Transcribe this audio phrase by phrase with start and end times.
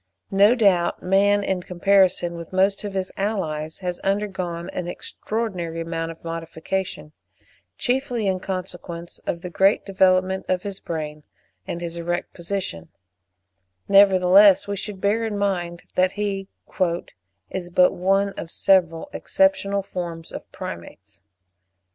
[0.31, 6.09] No doubt man, in comparison with most of his allies, has undergone an extraordinary amount
[6.09, 7.11] of modification,
[7.77, 11.21] chiefly in consequence of the great development of his brain
[11.67, 12.89] and his erect position;
[13.87, 16.47] nevertheless, we should bear in mind that he
[17.51, 21.21] "is but one of several exceptional forms of Primates."